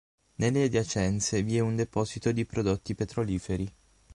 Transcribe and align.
Nelle 0.37 0.63
adiacenze 0.63 1.43
vi 1.43 1.57
è 1.57 1.59
un 1.59 1.75
deposito 1.75 2.31
di 2.31 2.47
prodotti 2.47 2.95
petroliferi. 2.95 3.71